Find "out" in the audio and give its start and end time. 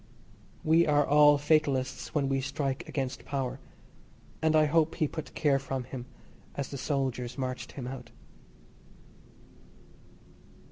7.85-8.09